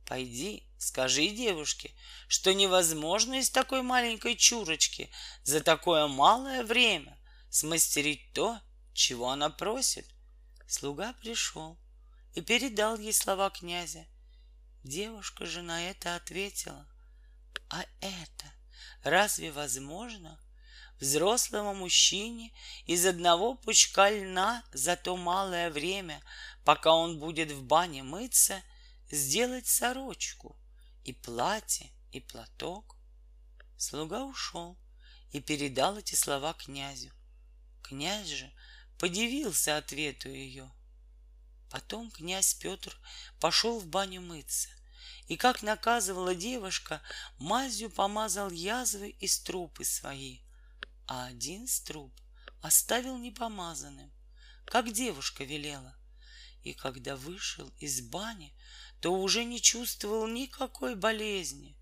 [0.04, 1.92] Пойди, скажи девушке,
[2.26, 5.10] что невозможно из такой маленькой чурочки
[5.44, 7.16] за такое малое время
[7.50, 8.60] смастерить то,
[8.92, 10.06] чего она просит.
[10.66, 11.78] Слуга пришел
[12.34, 14.04] и передал ей слова князя.
[14.82, 16.84] Девушка же на это ответила,
[17.70, 18.52] а это
[19.04, 20.36] разве возможно?
[21.02, 22.52] Взрослому мужчине
[22.86, 26.22] из одного пучка льна за то малое время,
[26.64, 28.62] пока он будет в бане мыться—
[29.12, 30.56] сделать сорочку,
[31.04, 32.96] и платье, и платок.
[33.76, 34.78] Слуга ушел
[35.32, 37.12] и передал эти слова князю.
[37.82, 38.50] Князь же
[38.98, 40.70] подивился ответу ее.
[41.70, 42.96] Потом князь Петр
[43.40, 44.68] пошел в баню мыться,
[45.26, 47.02] и, как наказывала девушка,
[47.38, 50.40] мазью помазал язвы и струпы свои,
[51.06, 52.12] а один струп
[52.60, 54.10] оставил непомазанным,
[54.64, 55.96] как девушка велела.
[56.62, 58.54] И когда вышел из бани,
[59.00, 61.76] то уже не чувствовал никакой болезни.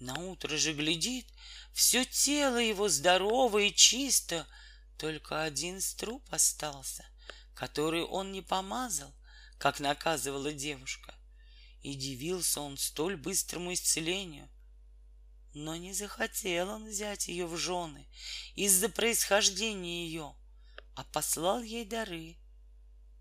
[0.00, 1.26] На утро же глядит,
[1.72, 4.46] все тело его здорово и чисто,
[4.98, 7.04] только один струп остался,
[7.54, 9.12] который он не помазал,
[9.58, 11.14] как наказывала девушка.
[11.82, 14.48] И дивился он столь быстрому исцелению.
[15.52, 18.08] Но не захотел он взять ее в жены
[18.56, 20.34] из-за происхождения ее,
[20.94, 22.36] а послал ей дары.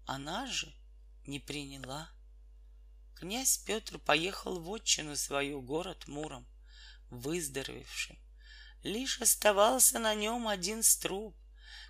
[0.05, 0.73] Она же
[1.27, 2.09] не приняла.
[3.15, 6.45] Князь Петр поехал в отчину свою, город Муром,
[7.09, 8.17] выздоровевшим.
[8.83, 11.35] Лишь оставался на нем один струп,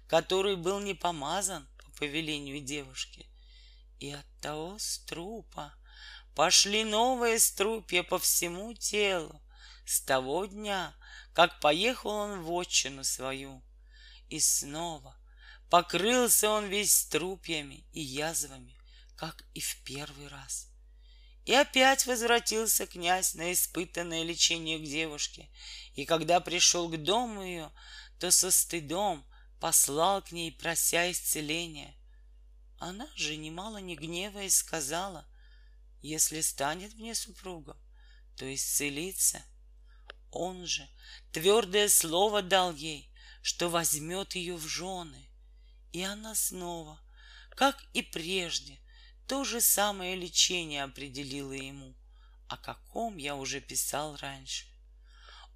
[0.08, 3.28] который был не помазан по повелению девушки.
[4.00, 5.74] И от того струпа
[6.36, 9.42] пошли новые струпья по всему телу,
[9.86, 10.94] с того дня,
[11.34, 13.64] как поехал он в отчину свою.
[14.30, 15.18] И снова
[15.70, 18.73] покрылся он весь струпьями и язвами,
[19.24, 20.68] как и в первый раз.
[21.46, 25.50] И опять возвратился князь на испытанное лечение к девушке,
[25.96, 27.72] и когда пришел к дому ее,
[28.20, 29.26] то со стыдом
[29.62, 31.96] послал к ней, прося исцеления.
[32.80, 35.26] Она же, немало не гневаясь, сказала,
[36.02, 37.78] если станет мне супругом,
[38.36, 39.42] то исцелится—
[40.34, 40.86] он же
[41.32, 43.10] твердое слово дал ей,
[43.42, 45.30] что возьмет ее в жены.
[45.94, 47.00] И она снова,
[47.52, 48.80] как и прежде,
[49.28, 51.96] то же самое лечение определила ему,
[52.48, 54.66] о каком я уже писал раньше.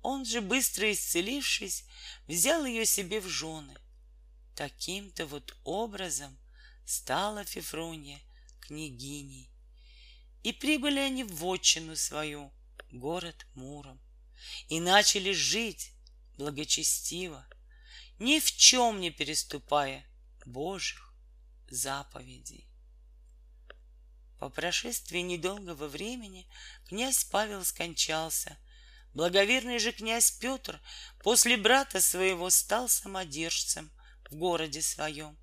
[0.01, 1.84] Он же, быстро исцелившись,
[2.27, 3.75] взял ее себе в жены.
[4.56, 6.38] Таким-то вот образом
[6.86, 8.19] стала Фефрония
[8.62, 9.49] княгиней.
[10.43, 12.51] И прибыли они в отчину свою,
[12.91, 13.99] город Муром
[14.69, 15.91] и начали жить
[16.38, 17.45] благочестиво,
[18.19, 20.06] ни в чем не переступая
[20.45, 21.13] Божьих
[21.69, 22.66] заповедей.
[24.39, 26.47] По прошествии недолгого времени
[26.88, 28.58] князь Павел скончался.
[29.13, 30.80] Благоверный же князь Петр
[31.23, 33.89] после брата своего стал самодержцем
[34.30, 35.36] в городе своем.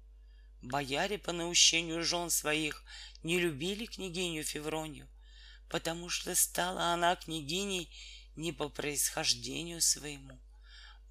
[0.63, 2.85] Бояре по наущению жен своих
[3.25, 5.09] не любили княгиню Февронию,
[5.69, 7.91] потому что стала она княгиней
[8.37, 10.39] не по происхождению своему.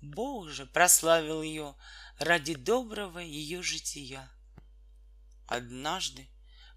[0.02, 1.76] Бог же прославил ее
[2.18, 4.32] ради доброго ее жития.
[5.48, 6.28] Однажды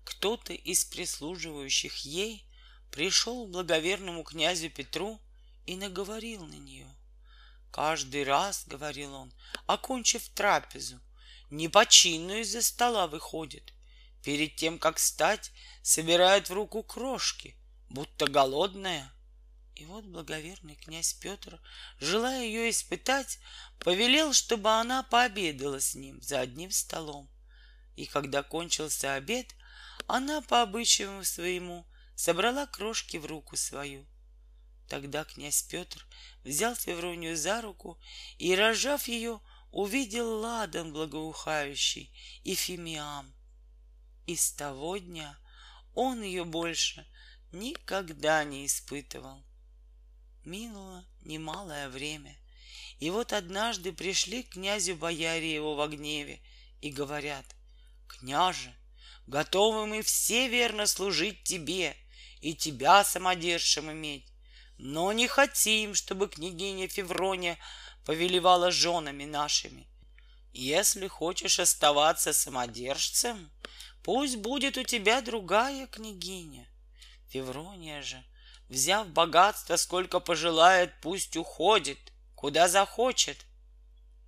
[0.06, 2.46] кто-то из прислуживающих ей
[2.90, 5.20] пришел к благоверному князю Петру
[5.66, 6.88] и наговорил на нее.
[7.70, 9.32] Каждый раз,— говорил он,
[9.66, 11.00] окончив трапезу,
[11.50, 13.74] не починно из-за стола выходит.
[14.22, 15.50] Перед тем, как встать,
[15.82, 17.54] собирает в руку крошки,
[17.90, 19.12] будто голодная—
[19.76, 21.60] и вот благоверный князь Петр,
[22.00, 23.38] желая ее испытать,
[23.78, 27.28] повелел, чтобы она пообедала с ним за одним столом.
[27.94, 29.54] И когда кончился обед,
[30.06, 34.06] она по обычаю своему собрала крошки в руку свою.
[34.88, 36.06] Тогда князь Петр
[36.44, 37.98] взял Февронию за руку
[38.38, 39.40] и, рожав ее,
[39.72, 42.10] увидел ладан благоухающий
[42.44, 43.32] и фимиам.
[44.26, 45.36] И с того дня
[45.94, 47.06] он ее больше
[47.52, 49.42] никогда не испытывал.
[50.44, 52.36] Минуло немалое время,
[53.00, 56.40] и вот однажды пришли к князю бояре его во гневе
[56.80, 57.44] и говорят,
[58.06, 58.72] «Княже,
[59.26, 61.96] готовы мы все верно служить тебе
[62.40, 64.26] и тебя самодержцем иметь,
[64.78, 67.58] но не хотим, чтобы княгиня Феврония
[68.04, 69.86] повелевала женами нашими.
[70.52, 73.50] Если хочешь оставаться самодержцем,
[74.02, 76.66] пусть будет у тебя другая княгиня.
[77.28, 78.24] Феврония же—
[78.68, 81.98] Взяв богатство, сколько пожелает, пусть уходит,
[82.34, 83.46] куда захочет.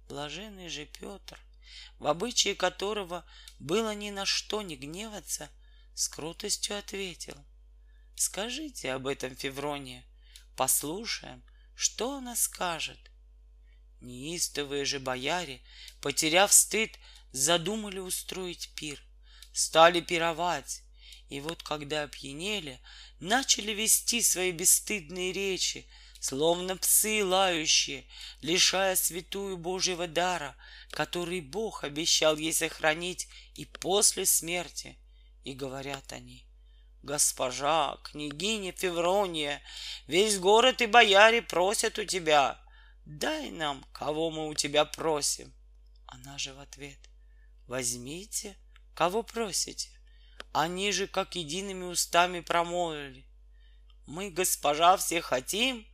[0.09, 1.39] Блаженный же Петр,
[1.99, 3.25] в обычае которого
[3.59, 5.51] было ни на что не гневаться,
[5.95, 7.37] с крутостью ответил.
[8.15, 10.05] Скажите об этом Февроне,
[10.57, 11.43] послушаем,
[11.75, 12.99] что она скажет.
[14.01, 15.61] Неистовые же бояре,
[16.01, 16.99] потеряв стыд,
[17.33, 19.03] задумали устроить пир,
[19.53, 20.83] стали пировать,
[21.29, 22.81] и вот когда опьянели,
[23.21, 25.87] начали вести свои бесстыдные речи,
[26.21, 28.07] словно псы лающие,
[28.41, 30.57] лишая святую Божьего дара,
[30.91, 34.99] который Бог обещал ей сохранить и после смерти.
[35.45, 36.45] И говорят они,
[37.03, 39.63] «Госпожа, княгиня Феврония,
[40.07, 42.61] весь город и бояре просят у тебя,
[43.05, 45.53] дай нам, кого мы у тебя просим».
[46.07, 46.99] Она же в ответ,
[47.67, 48.57] «Возьмите,
[48.95, 49.91] кого просите».
[50.53, 53.25] Они же, как едиными устами промолвили.
[54.07, 55.87] Мы, госпожа, все хотим,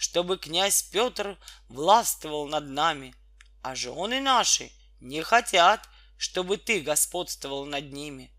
[0.00, 1.36] чтобы князь Петр
[1.68, 3.14] властвовал над нами,
[3.60, 5.86] а жены наши не хотят,
[6.16, 8.32] чтобы ты господствовал над ними.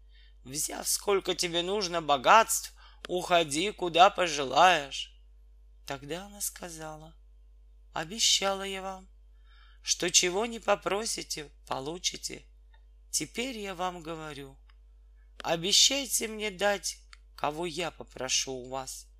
[0.43, 2.73] Взяв сколько тебе нужно богатств,
[3.07, 5.13] уходи, куда пожелаешь.
[5.85, 7.13] Тогда она сказала,
[7.93, 9.07] обещала я вам,
[9.83, 12.41] что чего не попросите, получите.
[13.11, 14.57] Теперь я вам говорю,
[15.43, 16.97] Обещайте мне дать,
[17.35, 19.10] кого я попрошу у вас.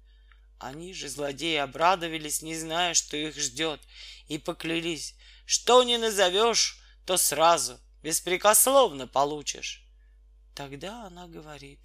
[0.61, 3.81] Они же, злодеи, обрадовались, не зная, что их ждет,
[4.27, 9.83] и поклялись, что не назовешь, то сразу, беспрекословно получишь.
[10.53, 11.79] Тогда она говорит,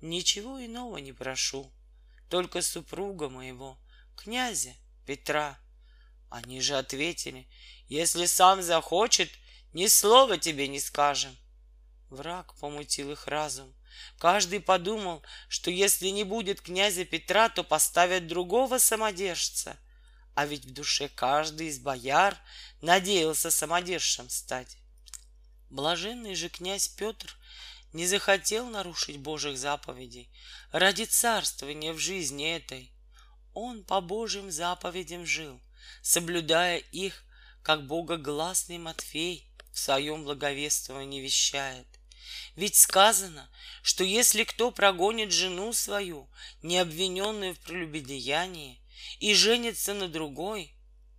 [0.00, 1.72] ничего иного не прошу,
[2.28, 3.76] только супруга моего,
[4.14, 5.58] князя Петра.
[6.30, 7.48] Они же ответили,
[7.88, 9.30] если сам захочет,
[9.72, 11.36] ни слова тебе не скажем.
[12.10, 13.74] Враг помутил их разум.
[14.18, 19.76] Каждый подумал, что если не будет князя Петра, то поставят другого самодержца.
[20.34, 22.36] А ведь в душе каждый из бояр
[22.80, 24.76] надеялся самодержцем стать.
[25.70, 27.36] Блаженный же князь Петр
[27.92, 30.30] не захотел нарушить Божьих заповедей
[30.72, 32.92] ради царствования в жизни этой.
[33.54, 35.60] Он по Божьим заповедям жил,
[36.02, 37.24] соблюдая их,
[37.62, 41.86] как богогласный Матфей в своем благовествовании вещает.
[42.56, 43.48] Ведь сказано,
[43.82, 46.28] что если кто прогонит жену свою,
[46.62, 48.80] не обвиненную в прелюбодеянии,
[49.20, 50.74] и женится на другой,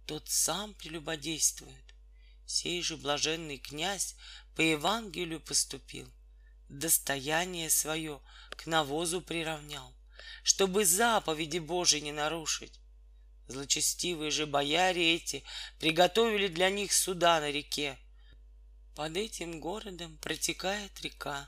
[0.06, 1.84] тот сам прелюбодействует.
[2.46, 4.16] Сей же блаженный князь
[4.56, 6.12] по Евангелию поступил,
[6.68, 9.94] достояние свое к навозу приравнял,
[10.44, 12.80] чтобы заповеди Божьи не нарушить.
[13.48, 15.44] Злочестивые же бояре эти
[15.80, 17.98] приготовили для них суда на реке,
[19.00, 21.48] под этим городом протекает река,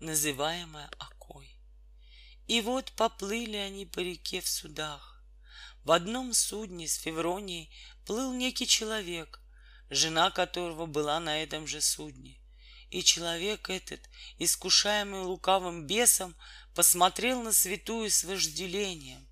[0.00, 1.48] называемая Окой.
[2.48, 5.22] И вот поплыли они по реке в судах.
[5.84, 7.70] В одном судне с Февронией
[8.04, 9.40] плыл некий человек,
[9.88, 12.40] жена которого была на этом же судне.
[12.90, 14.00] И человек этот,
[14.38, 16.34] искушаемый лукавым бесом,
[16.74, 19.24] посмотрел на святую с вожделением.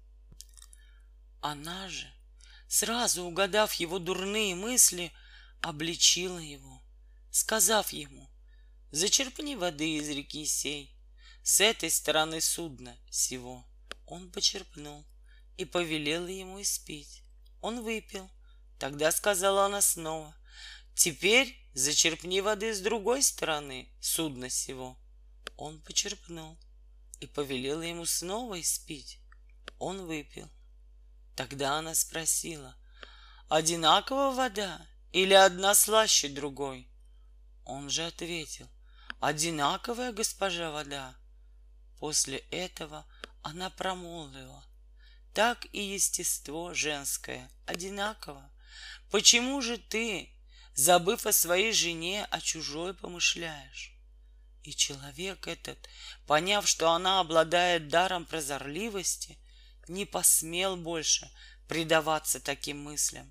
[1.41, 2.07] Она же,
[2.69, 5.11] сразу угадав его дурные мысли,
[5.61, 6.78] обличила его
[7.31, 8.29] сказав ему,
[8.91, 10.95] «Зачерпни воды из реки сей,
[11.43, 13.65] с этой стороны судна сего».
[14.07, 15.05] Он почерпнул
[15.59, 17.23] и повелела ему испить.
[17.61, 18.31] Он выпил.
[18.79, 20.35] Тогда сказала она снова,
[20.95, 24.97] «Теперь зачерпни воды с другой стороны судна сего».
[25.57, 26.57] Он почерпнул
[27.21, 29.19] и повелела ему снова испить.
[29.79, 30.49] Он выпил.
[31.37, 32.77] Тогда она спросила,
[33.49, 36.89] «Одинакова вода или одна слаще другой?»
[37.69, 38.67] Он же ответил,
[39.21, 41.15] одинаковая госпожа вода.
[41.99, 43.05] После этого
[43.43, 44.65] она промолвила,
[45.35, 48.51] так и естество женское одинаково.
[49.11, 50.31] Почему же ты,
[50.73, 53.93] забыв о своей жене, о чужой помышляешь?
[54.63, 55.91] И человек этот,
[56.27, 59.37] поняв, что она обладает даром прозорливости,
[59.89, 61.31] не посмел больше
[61.69, 63.31] предаваться таким мыслям.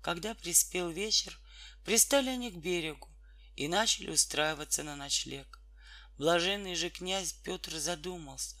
[0.00, 1.38] Когда приспел вечер,
[1.84, 3.11] пристали они к берегу,
[3.56, 5.60] и начали устраиваться на ночлег.
[6.18, 8.56] Блаженный же князь Петр задумался,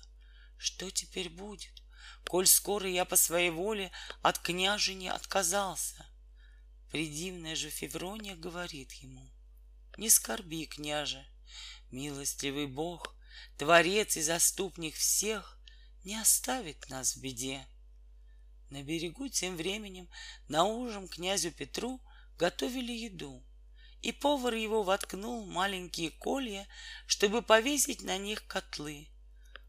[0.58, 1.82] что теперь будет,
[2.28, 3.90] коль скоро я по своей воле
[4.22, 6.06] от княжени отказался.
[6.90, 9.26] Придивная же Феврония говорит ему,
[9.96, 11.24] не скорби, княже,
[11.90, 13.14] милостливый Бог,
[13.56, 15.58] Творец и заступник всех,
[16.04, 17.66] не оставит нас в беде.
[18.70, 20.08] На берегу тем временем
[20.48, 22.00] на ужин князю Петру
[22.36, 23.42] готовили еду—
[24.02, 26.66] и повар его воткнул маленькие колья,
[27.06, 29.08] чтобы повесить на них котлы.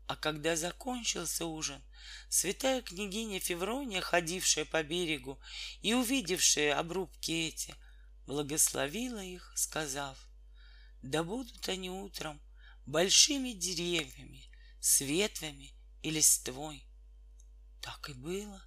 [0.08, 1.82] А когда закончился ужин,
[2.30, 5.40] святая княгиня Феврония, ходившая по берегу
[5.82, 7.76] и увидевшая обрубки эти,
[8.26, 10.18] благословила их, сказав,
[11.02, 12.42] «Да будут они утром
[12.86, 14.44] большими деревьями,
[14.80, 16.84] с ветвями и листвой».
[17.82, 18.62] Так и было.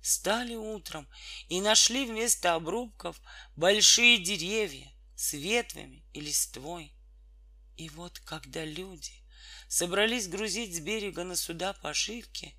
[0.00, 1.06] Встали утром
[1.48, 3.20] и нашли вместо обрубков
[3.54, 6.92] большие деревья, с ветвями и листвой.
[7.76, 9.12] И вот когда люди
[9.68, 12.56] собрались грузить с берега на суда пошивки,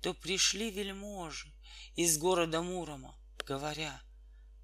[0.00, 1.52] то пришли вельможи
[1.96, 4.00] из города Мурома, говоря,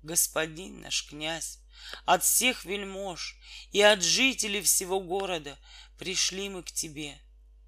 [0.05, 1.59] «Господин наш князь,
[2.05, 3.37] от всех вельмож
[3.73, 5.59] и от жителей всего города
[5.99, 7.19] пришли мы к тебе.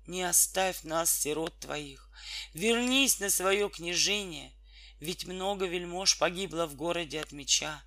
[0.07, 2.09] Не оставь нас, сирот твоих,
[2.55, 4.53] вернись на свое княжение,
[5.01, 7.83] ведь много вельмож погибло в городе от меча,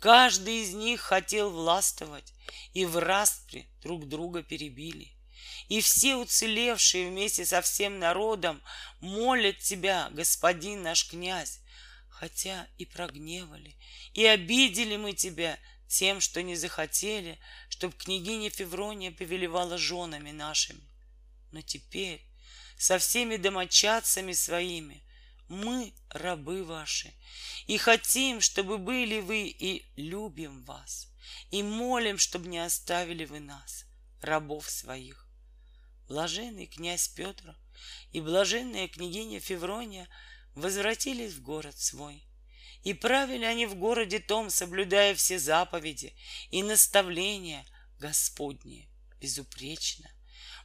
[0.00, 2.32] Каждый из них хотел властвовать,
[2.74, 5.12] и в распре друг друга перебили.
[5.68, 8.62] И все уцелевшие вместе со всем народом
[9.00, 11.60] молят тебя, господин наш князь,
[12.08, 13.74] хотя и прогневали,
[14.14, 17.38] и обидели мы тебя тем, что не захотели,
[17.68, 20.82] чтоб княгиня Феврония повелевала женами нашими.
[21.52, 22.22] Но теперь
[22.76, 25.02] со всеми домочадцами своими
[25.48, 27.12] мы рабы ваши,
[27.66, 31.08] и хотим, чтобы были вы, и любим вас,
[31.50, 33.84] и молим, чтобы не оставили вы нас,
[34.20, 35.26] рабов своих.
[36.08, 37.56] блаженный князь Петр
[38.12, 40.08] и блаженная княгиня Феврония
[40.54, 42.22] возвратились в город свой.
[42.82, 46.14] И правили они в городе том, соблюдая все заповеди
[46.50, 47.66] и наставления
[47.98, 48.88] Господние
[49.20, 50.08] безупречно,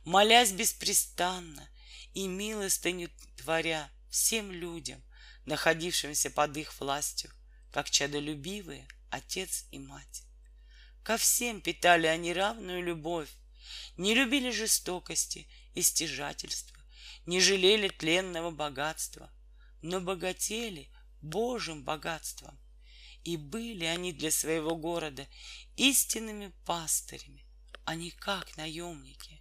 [0.04, 1.68] молясь беспрестанно
[2.14, 5.01] и милостыню творя всем людям,
[5.45, 7.32] находившимся под их властью,
[7.72, 10.24] как чадолюбивые отец и мать.
[11.03, 13.30] Ко всем питали они равную любовь,
[13.97, 16.78] не любили жестокости и стяжательства,
[17.26, 19.32] не жалели тленного богатства,
[19.82, 20.89] но богатели
[21.22, 22.59] Божьим богатством.
[23.24, 25.28] И были они для своего города
[25.78, 27.45] истинными пастырями,
[27.86, 29.39] а не как наемники,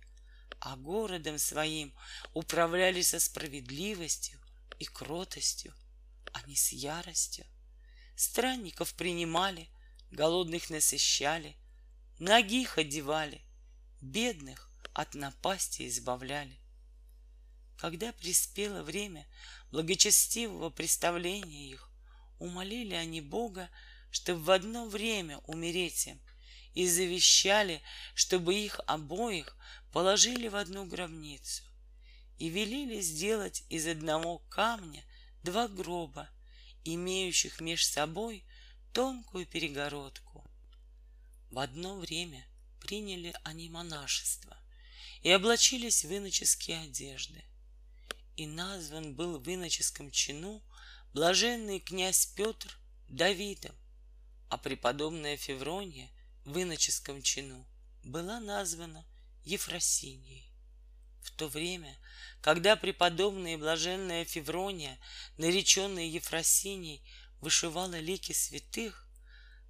[0.60, 1.94] а городом своим
[2.34, 4.39] управляли со справедливостью
[4.80, 5.72] и кротостью,
[6.32, 7.44] а не с яростью.
[8.16, 9.68] Странников принимали,
[10.10, 11.56] голодных насыщали,
[12.18, 13.42] ногих одевали,
[14.00, 16.58] бедных от напасти избавляли.
[17.76, 19.26] Когда приспело время
[19.70, 21.90] благочестивого представления их,
[22.38, 23.70] умолили они Бога,
[24.10, 26.20] чтобы в одно время умереть им,
[26.74, 27.82] и завещали,
[28.14, 29.56] чтобы их обоих
[29.92, 31.64] положили в одну гробницу,
[32.40, 35.04] и велели сделать из одного камня
[35.44, 36.28] два гроба,
[36.84, 38.44] имеющих меж собой
[38.94, 40.42] тонкую перегородку.
[41.50, 42.44] В одно время
[42.80, 44.56] приняли они монашество
[45.22, 47.44] и облачились в иноческие одежды
[48.36, 50.62] и назван был в иноческом чину
[51.12, 52.74] блаженный князь Петр
[53.08, 53.76] Давидом,
[54.48, 56.08] а преподобная Феврония
[56.46, 57.66] в иноческом чину
[58.02, 59.04] была названа
[59.44, 60.49] Ефросинией.
[61.22, 61.96] В то время,
[62.40, 64.98] когда преподобная и блаженная Феврония,
[65.36, 67.02] нареченная Ефросинией,
[67.40, 69.06] вышивала лики святых,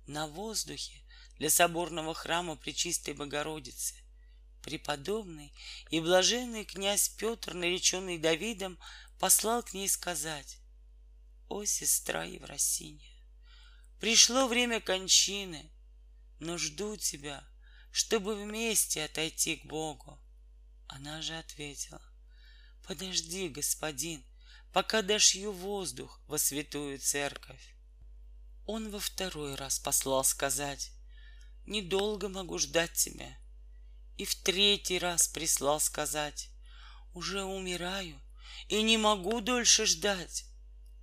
[0.07, 1.03] на воздухе
[1.39, 3.95] для соборного храма Пречистой Богородицы
[4.61, 5.53] преподобный
[5.91, 8.79] и блаженный князь Петр, нареченный Давидом,
[9.19, 10.59] послал к ней сказать,
[11.49, 13.13] «О, сестра Евросиния,
[13.99, 15.71] пришло время кончины,
[16.39, 17.45] но жду тебя,
[17.91, 20.19] чтобы вместе отойти к Богу».
[20.91, 22.03] Она же ответила,
[22.85, 24.25] «Подожди, господин,
[24.73, 27.77] пока дошью воздух во святую церковь».
[28.67, 30.91] Он во второй раз послал сказать,
[31.65, 33.39] «Недолго могу ждать тебя,
[34.19, 36.51] и в третий раз прислал сказать,
[37.15, 38.21] «Уже умираю
[38.69, 40.45] и не могу дольше ждать».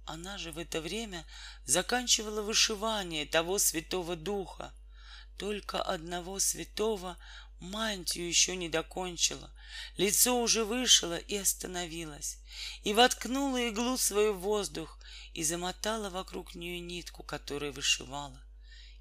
[0.03, 1.25] Она же в это время
[1.63, 4.73] заканчивала вышивание того святого духа.
[5.37, 7.17] Только одного святого
[7.59, 9.51] мантию еще не докончила.
[9.97, 12.39] Лицо уже вышило и остановилось.
[12.83, 14.99] И воткнула иглу свою в воздух
[15.33, 18.41] и замотала вокруг нее нитку, которую вышивала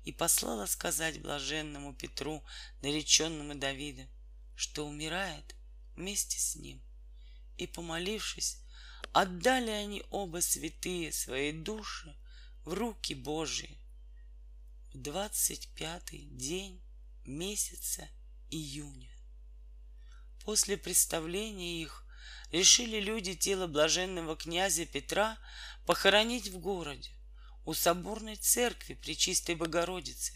[0.06, 2.44] и послала сказать блаженному Петру,
[2.80, 4.08] нареченному Давидом,
[4.54, 5.56] что умирает
[5.96, 6.80] вместе с ним.
[7.56, 8.58] И, помолившись,
[9.12, 12.16] отдали они оба святые свои души
[12.64, 13.80] в руки Божии.
[14.94, 16.80] В двадцать пятый день
[17.24, 18.08] месяца
[18.50, 19.10] июня.
[20.44, 22.04] После представления их
[22.52, 25.38] решили люди тело блаженного князя Петра
[25.84, 27.10] похоронить в городе,
[27.64, 30.32] у соборной церкви при Чистой Богородице.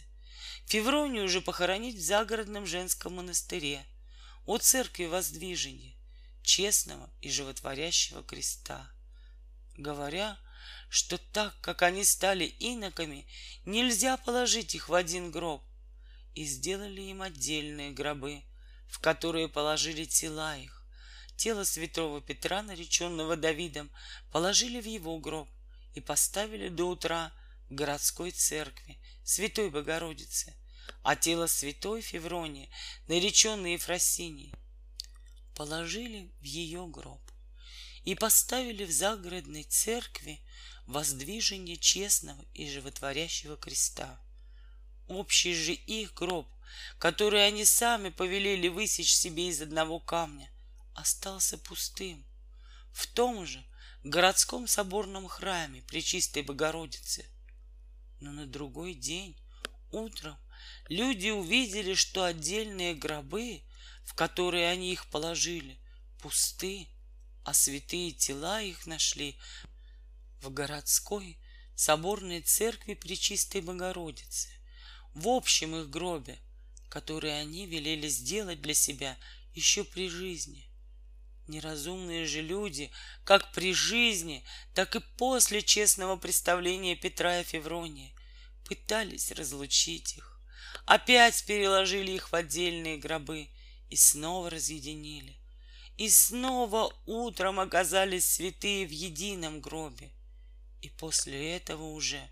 [0.66, 3.84] Февронию уже похоронить в загородном женском монастыре,
[4.46, 5.94] у церкви воздвижения,
[6.42, 8.90] честного и животворящего креста.
[9.76, 10.38] Говоря,
[10.88, 13.26] что так как они стали иноками,
[13.64, 15.62] нельзя положить их в один гроб,
[16.34, 18.42] и сделали им отдельные гробы,
[18.88, 20.84] в которые положили тела их.
[21.36, 23.90] Тело святого Петра, нареченного Давидом,
[24.30, 25.48] положили в его гроб,
[25.94, 27.32] и поставили до утра
[27.68, 30.54] в городской церкви Святой Богородицы,
[31.02, 32.70] а тело святой Февронии,
[33.08, 34.54] нареченной Ефросинии,
[35.54, 37.20] положили в ее гроб
[38.04, 40.40] и поставили в загородной церкви
[40.86, 44.20] воздвижение честного и животворящего креста.
[45.10, 46.48] Общий же их гроб,
[46.98, 50.48] который они сами повелели высечь себе из одного камня,
[50.94, 52.24] остался пустым.
[52.92, 53.60] В том же
[54.04, 57.26] городском соборном храме при Чистой Богородице.
[58.20, 59.36] Но на другой день,
[59.90, 60.38] утром,
[60.88, 63.62] люди увидели, что отдельные гробы,
[64.04, 65.80] в которые они их положили,
[66.22, 66.86] пусты,
[67.44, 69.36] а святые тела их нашли
[70.40, 71.36] в городской
[71.74, 74.59] соборной церкви при Чистой Богородице,
[75.14, 76.38] в общем их гробе,
[76.88, 79.16] который они велели сделать для себя
[79.54, 80.66] еще при жизни.
[81.48, 82.92] Неразумные же люди,
[83.24, 84.44] как при жизни,
[84.74, 88.14] так и после честного представления Петра и Февронии,
[88.64, 90.40] пытались разлучить их.
[90.86, 93.48] Опять переложили их в отдельные гробы
[93.88, 95.36] и снова разъединили.
[95.96, 100.10] И снова утром оказались святые в едином гробе.
[100.82, 102.30] И после этого уже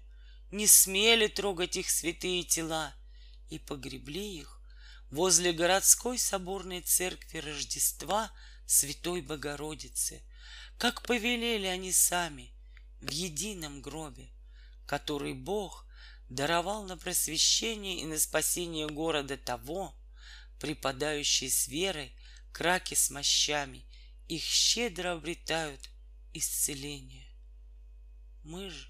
[0.51, 2.95] не смели трогать их святые тела
[3.51, 4.61] и погребли их
[5.11, 8.31] возле городской соборной церкви Рождества
[8.67, 10.23] Святой Богородицы,
[10.77, 12.53] как повелели они сами
[13.01, 14.29] в едином гробе,
[14.87, 15.87] который Бог
[16.29, 19.95] даровал на просвещение и на спасение города того,
[20.61, 22.13] припадающие с верой
[22.53, 23.85] к раке с мощами,
[24.29, 25.89] их щедро обретают
[26.35, 27.27] исцеление.
[28.45, 28.88] Мы же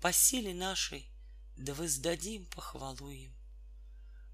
[0.00, 1.10] по силе нашей
[1.56, 3.34] да воздадим похвалу им.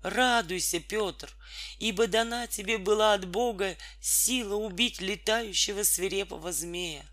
[0.03, 1.35] Радуйся, Петр,
[1.79, 7.05] ибо дана тебе была от Бога сила убить летающего свирепого змея.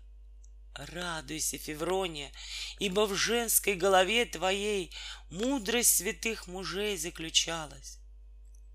[0.74, 2.32] Радуйся, Феврония,
[2.78, 4.92] ибо в женской голове твоей
[5.30, 7.98] мудрость святых мужей заключалась.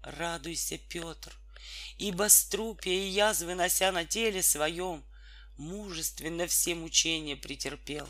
[0.01, 1.33] Радуйся, Петр,
[1.97, 5.05] ибо струпья и язвы, нося на теле своем,
[5.57, 8.07] мужественно все мучения претерпел.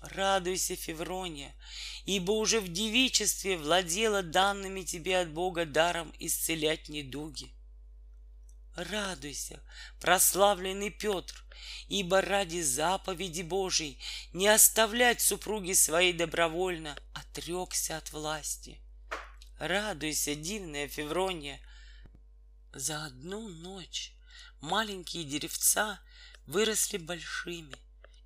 [0.00, 1.54] Радуйся, Феврония,
[2.04, 7.52] ибо уже в девичестве владела данными тебе от Бога даром исцелять недуги.
[8.76, 9.60] Радуйся,
[10.00, 11.44] прославленный Петр,
[11.88, 13.98] ибо ради заповеди Божией
[14.32, 18.80] не оставлять супруги своей добровольно отрекся от власти.
[19.58, 21.60] Радуйся, дивная Феврония,
[22.72, 24.12] за одну ночь
[24.60, 26.00] маленькие деревца
[26.46, 27.76] выросли большими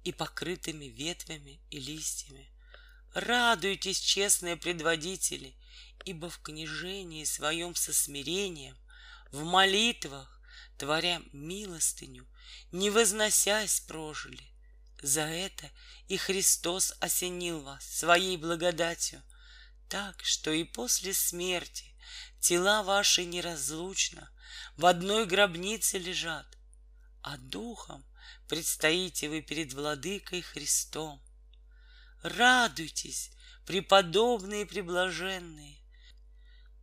[0.05, 2.51] и покрытыми ветвями и листьями.
[3.15, 5.55] Радуйтесь, честные предводители,
[6.05, 8.77] ибо в княжении своем со смирением,
[9.31, 10.41] в молитвах
[10.79, 12.27] творя милостыню,
[12.73, 14.43] не возносясь прожили.
[15.03, 15.71] За это
[16.09, 19.23] и Христос осенил вас своей благодатью,
[19.89, 21.93] так, что и после смерти
[22.41, 24.31] тела ваши неразлучно
[24.77, 26.47] в одной гробнице лежат,
[27.21, 28.05] а духом
[28.53, 31.23] предстоите вы перед Владыкой Христом.
[32.21, 33.31] Радуйтесь,
[33.65, 35.79] преподобные и приблаженные,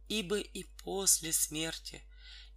[0.07, 2.01] ибо и после смерти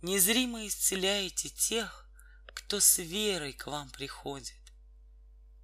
[0.01, 2.09] незримо исцеляете тех,
[2.55, 4.57] кто с верой к вам приходит.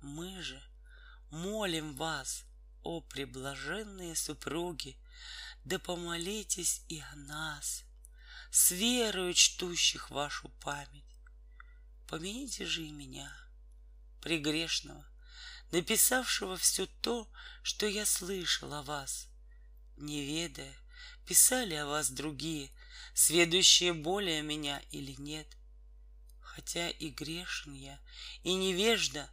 [0.03, 0.63] Мы же
[1.31, 2.45] молим вас,
[2.83, 4.99] о приблаженные супруги,
[5.65, 7.85] да помолитесь и о нас,
[8.51, 11.08] с верою чтущих вашу память.
[12.09, 13.31] Помяните же и меня,
[14.23, 15.05] прегрешного,
[15.73, 17.29] написавшего все то,
[17.63, 19.29] что я слышал о вас,
[19.99, 20.75] не ведая,
[21.27, 22.71] писали о вас другие,
[23.13, 25.47] сведущие более меня или нет.
[26.41, 28.01] Хотя и грешен я,
[28.43, 29.29] и невежда,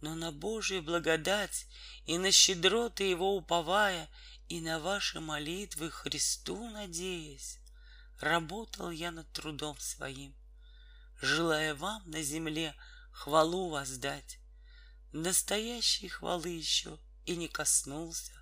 [0.00, 1.66] но на Божию благодать
[2.06, 4.08] и на щедроты Его уповая,
[4.48, 7.58] и на ваши молитвы Христу надеясь,
[8.18, 10.34] работал я над трудом своим,
[11.24, 12.74] желая вам на земле
[13.10, 14.38] хвалу воздать.
[15.12, 18.32] Настоящей хвалы еще и не коснулся.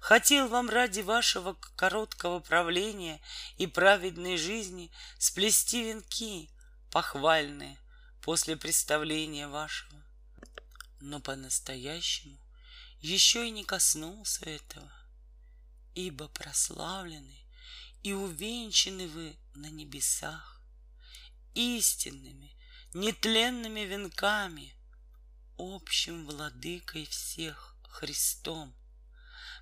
[0.00, 3.20] Хотел вам ради вашего короткого правления
[3.56, 6.50] и праведной жизни сплести венки
[6.90, 7.78] похвальные
[8.20, 10.02] после представления вашего.
[11.00, 12.38] Но по-настоящему
[13.00, 14.92] еще и не коснулся этого,
[15.94, 17.38] ибо прославлены
[18.02, 20.53] и увенчаны вы на небесах
[21.54, 22.54] истинными,
[22.92, 24.74] нетленными венками,
[25.56, 28.74] общим владыкой всех Христом,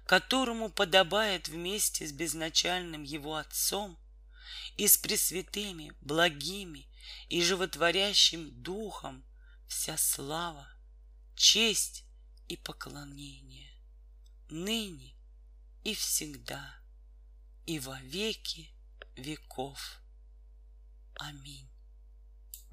[0.07, 3.99] которому подобает вместе с безначальным Его Отцом
[4.76, 6.88] и с пресвятыми, благими
[7.28, 9.24] и животворящим Духом
[9.68, 10.68] вся слава,
[11.34, 12.05] честь
[12.49, 13.72] и поклонение,
[14.51, 15.14] ныне
[15.84, 16.76] и всегда,
[17.66, 18.70] и во веки
[19.16, 19.99] веков.
[21.16, 21.71] Аминь.